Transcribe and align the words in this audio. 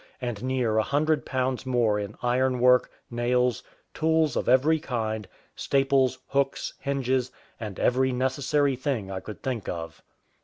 and 0.19 0.43
near 0.43 0.79
a 0.79 0.81
hundred 0.83 1.27
pounds 1.27 1.63
more 1.63 1.99
in 1.99 2.15
ironwork, 2.23 2.89
nails, 3.11 3.61
tools 3.93 4.35
of 4.35 4.49
every 4.49 4.79
kind, 4.79 5.27
staples, 5.55 6.17
hooks, 6.29 6.73
hinges, 6.79 7.31
and 7.59 7.79
every 7.79 8.11
necessary 8.11 8.75
thing 8.75 9.11
I 9.11 9.19
could 9.19 9.43
think 9.43 9.69
of. 9.69 10.01